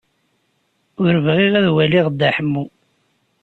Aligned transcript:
Ur 1.03 1.13
bɣiɣ 1.25 1.53
ad 1.59 1.67
waliɣ 1.75 2.05
Dda 2.11 2.29
Ḥemmu. 2.35 2.65